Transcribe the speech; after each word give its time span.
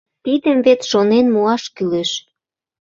Тидым 0.23 0.57
вет 0.65 0.81
шонен 0.89 1.25
муаш 1.33 1.63
кӱлеш. 1.75 2.11